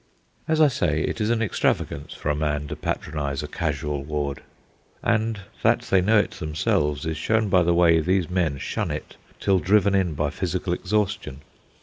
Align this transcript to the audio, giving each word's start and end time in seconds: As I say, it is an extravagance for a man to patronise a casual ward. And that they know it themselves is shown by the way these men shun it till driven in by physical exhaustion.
As 0.47 0.59
I 0.59 0.67
say, 0.67 1.01
it 1.03 1.21
is 1.21 1.29
an 1.29 1.43
extravagance 1.43 2.15
for 2.15 2.31
a 2.31 2.35
man 2.35 2.67
to 2.69 2.75
patronise 2.75 3.43
a 3.43 3.47
casual 3.47 4.03
ward. 4.03 4.41
And 5.03 5.41
that 5.61 5.81
they 5.91 6.01
know 6.01 6.17
it 6.17 6.31
themselves 6.31 7.05
is 7.05 7.17
shown 7.17 7.49
by 7.49 7.61
the 7.61 7.75
way 7.75 7.99
these 7.99 8.27
men 8.27 8.57
shun 8.57 8.89
it 8.89 9.17
till 9.39 9.59
driven 9.59 9.93
in 9.93 10.15
by 10.15 10.31
physical 10.31 10.73
exhaustion. 10.73 11.41